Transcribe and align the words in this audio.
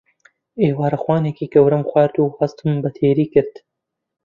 ئێوارەخوانێکی 0.61 1.51
گەورەم 1.53 1.83
خوارد 1.89 2.15
و 2.17 2.33
هەستم 2.39 2.69
بە 2.83 2.89
تێری 2.97 3.27
کرد. 3.33 3.53